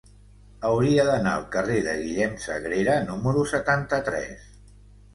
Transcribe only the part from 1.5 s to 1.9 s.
carrer